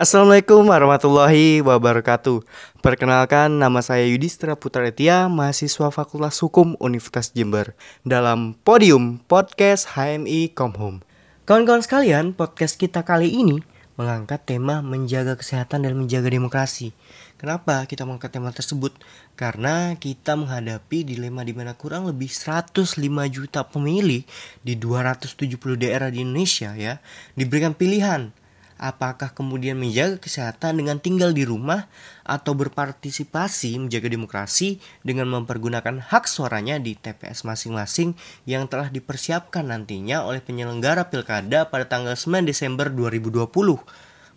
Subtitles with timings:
[0.00, 2.40] Assalamualaikum warahmatullahi wabarakatuh.
[2.80, 10.56] Perkenalkan nama saya Yudhistira Putra Etia Mahasiswa Fakultas Hukum Universitas Jember Dalam Podium Podcast HMI
[10.56, 11.04] Komhum
[11.44, 13.60] Kawan-kawan sekalian, podcast kita kali ini
[14.00, 16.96] Mengangkat tema menjaga kesehatan dan menjaga demokrasi.
[17.36, 18.96] Kenapa kita mengangkat tema tersebut?
[19.36, 22.96] Karena kita menghadapi dilema di mana kurang lebih 105
[23.28, 24.24] juta pemilih
[24.64, 25.36] di 270
[25.76, 27.04] daerah di Indonesia ya
[27.36, 28.32] diberikan pilihan
[28.80, 31.92] apakah kemudian menjaga kesehatan dengan tinggal di rumah
[32.24, 38.16] atau berpartisipasi menjaga demokrasi dengan mempergunakan hak suaranya di TPS masing-masing
[38.48, 43.44] yang telah dipersiapkan nantinya oleh penyelenggara pilkada pada tanggal 9 Desember 2020.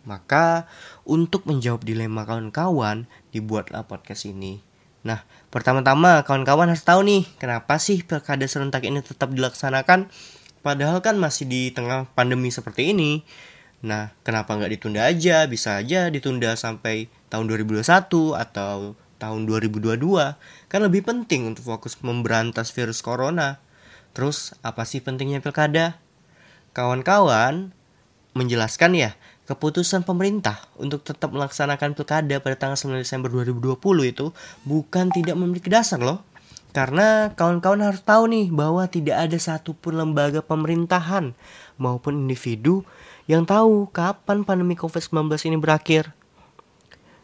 [0.03, 0.67] Maka
[1.07, 4.59] untuk menjawab dilema kawan-kawan dibuatlah podcast ini.
[5.07, 10.11] Nah, pertama-tama kawan-kawan harus tahu nih, kenapa sih pilkada serentak ini tetap dilaksanakan
[10.63, 13.23] padahal kan masih di tengah pandemi seperti ini.
[13.83, 15.43] Nah, kenapa nggak ditunda aja?
[15.43, 20.39] Bisa aja ditunda sampai tahun 2021 atau tahun 2022.
[20.71, 23.59] Kan lebih penting untuk fokus memberantas virus corona.
[24.15, 25.99] Terus, apa sih pentingnya pilkada?
[26.71, 27.75] Kawan-kawan
[28.31, 29.11] menjelaskan ya,
[29.51, 33.75] keputusan pemerintah untuk tetap melaksanakan pilkada pada tanggal 9 Desember 2020
[34.07, 34.31] itu
[34.63, 36.23] bukan tidak memiliki dasar loh.
[36.73, 41.37] Karena kawan-kawan harus tahu nih bahwa tidak ada satupun lembaga pemerintahan
[41.77, 42.81] maupun individu
[43.23, 46.11] yang tahu kapan pandemi COVID-19 ini berakhir.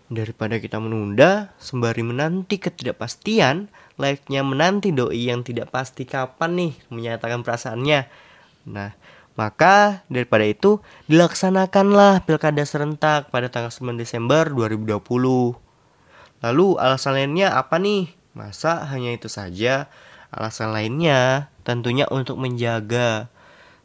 [0.10, 3.70] Daripada kita menunda sembari menanti ketidakpastian,
[4.00, 8.10] layaknya menanti doi yang tidak pasti kapan nih menyatakan perasaannya.
[8.74, 8.98] Nah,
[9.38, 14.98] maka daripada itu dilaksanakanlah pilkada serentak pada tanggal 9 Desember 2020.
[16.42, 18.10] Lalu alasan lainnya apa nih?
[18.34, 19.92] Masa hanya itu saja?
[20.34, 23.30] Alasan lainnya tentunya untuk menjaga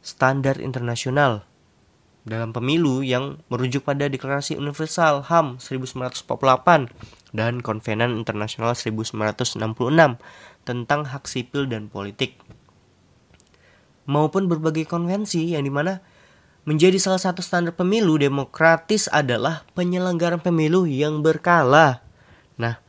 [0.00, 1.44] standar internasional
[2.24, 6.26] dalam pemilu yang merujuk pada Deklarasi Universal HAM 1948
[7.36, 9.54] dan Konvenan Internasional 1966
[10.64, 12.40] tentang hak sipil dan politik
[14.04, 16.00] maupun berbagai konvensi yang di mana
[16.64, 22.00] menjadi salah satu standar pemilu demokratis adalah penyelenggaraan pemilu yang berkala.
[22.56, 22.80] Nah,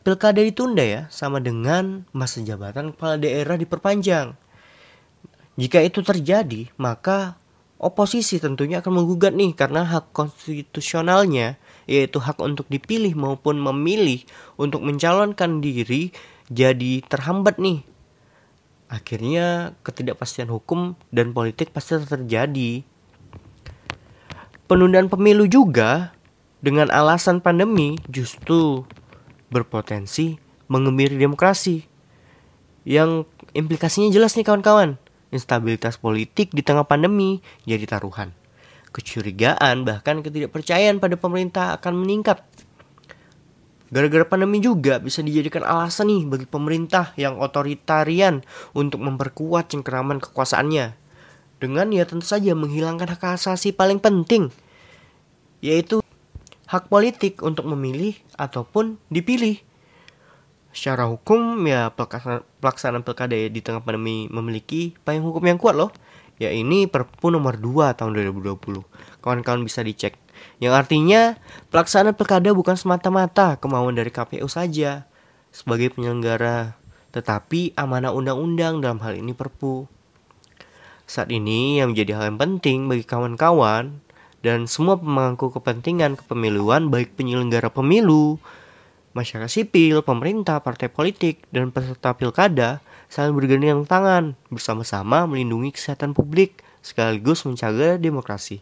[0.00, 4.36] pilkada ditunda ya sama dengan masa jabatan kepala daerah diperpanjang.
[5.54, 7.36] Jika itu terjadi, maka
[7.78, 14.24] oposisi tentunya akan menggugat nih karena hak konstitusionalnya yaitu hak untuk dipilih maupun memilih
[14.56, 16.14] untuk mencalonkan diri
[16.48, 17.84] jadi terhambat nih.
[18.88, 22.84] Akhirnya ketidakpastian hukum dan politik pasti terjadi.
[24.64, 26.16] Penundaan pemilu juga
[26.64, 28.88] dengan alasan pandemi justru
[29.52, 30.40] berpotensi
[30.72, 31.84] mengemiri demokrasi.
[32.84, 35.00] Yang implikasinya jelas nih kawan-kawan
[35.34, 38.30] instabilitas politik di tengah pandemi jadi taruhan.
[38.94, 42.46] Kecurigaan bahkan ketidakpercayaan pada pemerintah akan meningkat.
[43.90, 50.94] Gara-gara pandemi juga bisa dijadikan alasan nih bagi pemerintah yang otoritarian untuk memperkuat cengkeraman kekuasaannya.
[51.58, 54.50] Dengan ya tentu saja menghilangkan hak asasi paling penting,
[55.62, 56.02] yaitu
[56.66, 59.62] hak politik untuk memilih ataupun dipilih
[60.74, 65.94] secara hukum ya pelaksanaan, pilkada ya di tengah pandemi memiliki payung hukum yang kuat loh.
[66.34, 68.58] Ya ini Perpu nomor 2 tahun 2020
[69.22, 70.18] kawan-kawan bisa dicek.
[70.58, 71.38] Yang artinya
[71.70, 75.06] pelaksanaan pilkada bukan semata-mata kemauan dari KPU saja
[75.54, 76.74] sebagai penyelenggara
[77.14, 79.86] tetapi amanah undang-undang dalam hal ini Perpu.
[81.06, 84.02] Saat ini yang menjadi hal yang penting bagi kawan-kawan
[84.42, 88.42] dan semua pemangku kepentingan kepemiluan baik penyelenggara pemilu,
[89.14, 96.60] masyarakat sipil, pemerintah, partai politik, dan peserta pilkada saling bergandeng tangan bersama-sama melindungi kesehatan publik
[96.82, 98.60] sekaligus menjaga demokrasi.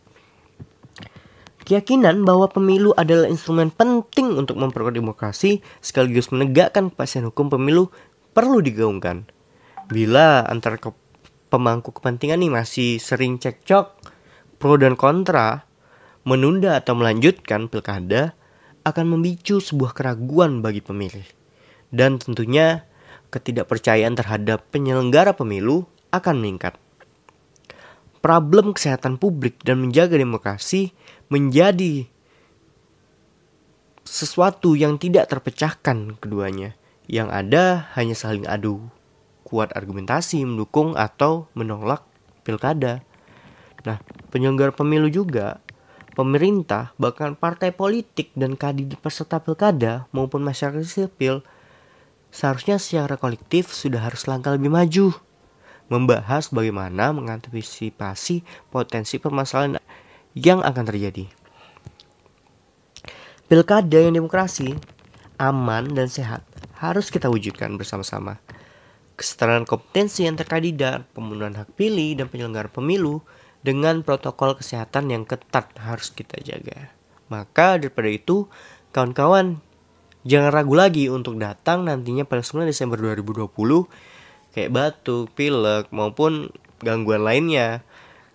[1.62, 7.88] Keyakinan bahwa pemilu adalah instrumen penting untuk memperkuat demokrasi sekaligus menegakkan kepastian hukum pemilu
[8.34, 9.24] perlu digaungkan.
[9.86, 10.90] Bila antara ke
[11.48, 13.94] pemangku kepentingan nih masih sering cekcok,
[14.58, 15.64] pro dan kontra,
[16.26, 18.34] menunda atau melanjutkan pilkada,
[18.82, 21.26] akan memicu sebuah keraguan bagi pemilih.
[21.92, 22.86] Dan tentunya
[23.32, 26.76] ketidakpercayaan terhadap penyelenggara pemilu akan meningkat.
[28.22, 30.94] Problem kesehatan publik dan menjaga demokrasi
[31.26, 32.06] menjadi
[34.06, 36.76] sesuatu yang tidak terpecahkan keduanya.
[37.10, 37.64] Yang ada
[37.98, 38.92] hanya saling adu
[39.42, 42.04] kuat argumentasi mendukung atau menolak
[42.46, 43.02] pilkada.
[43.82, 43.98] Nah,
[44.30, 45.58] penyelenggara pemilu juga
[46.12, 51.44] pemerintah, bahkan partai politik dan kandidat peserta pilkada maupun masyarakat sipil
[52.32, 55.12] seharusnya secara kolektif sudah harus langkah lebih maju
[55.92, 58.40] membahas bagaimana mengantisipasi
[58.72, 59.76] potensi permasalahan
[60.32, 61.28] yang akan terjadi.
[63.44, 64.72] Pilkada yang demokrasi,
[65.36, 66.40] aman dan sehat
[66.80, 68.40] harus kita wujudkan bersama-sama.
[69.12, 73.20] Kesetaraan kompetensi antar kandidat, pemenuhan hak pilih dan penyelenggara pemilu
[73.62, 76.90] dengan protokol kesehatan yang ketat harus kita jaga.
[77.30, 78.50] Maka daripada itu,
[78.90, 79.62] kawan-kawan
[80.26, 83.50] jangan ragu lagi untuk datang nantinya pada 9 Desember 2020
[84.52, 86.52] kayak batuk, pilek maupun
[86.84, 87.80] gangguan lainnya.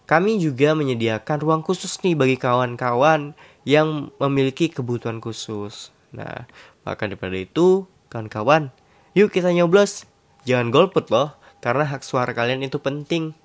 [0.07, 3.35] Kami juga menyediakan ruang khusus nih bagi kawan-kawan
[3.67, 5.91] yang memiliki kebutuhan khusus.
[6.15, 6.47] Nah,
[6.87, 8.71] maka daripada itu, kawan-kawan,
[9.11, 10.07] yuk kita nyoblos.
[10.47, 13.35] Jangan golput loh, karena hak suara kalian itu penting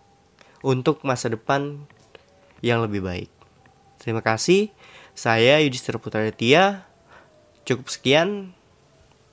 [0.63, 1.83] untuk masa depan
[2.63, 3.31] yang lebih baik.
[3.99, 4.71] Terima kasih.
[5.13, 6.25] Saya Yudhistira Putra
[7.63, 8.55] Cukup sekian.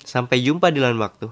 [0.03, 1.29] Sampai jumpa di lain waktu.